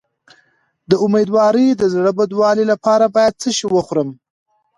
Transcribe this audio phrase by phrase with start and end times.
[0.89, 4.09] د امیدوارۍ د زړه بدوالي لپاره باید څه شی وخورم؟